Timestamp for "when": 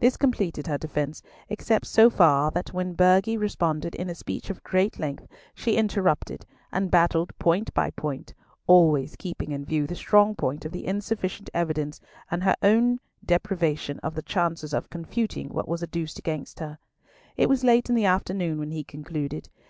2.72-2.94, 18.60-18.70